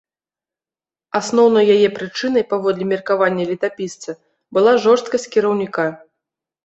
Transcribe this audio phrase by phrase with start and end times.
[1.19, 4.11] Асноўнай яе прычынай, паводле меркавання летапісца,
[4.59, 5.85] была жорсткасць кіраўніка.